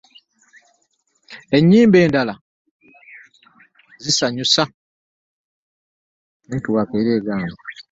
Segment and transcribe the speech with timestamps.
[1.57, 2.33] Ennyimba endala
[4.03, 4.63] zisanyusa.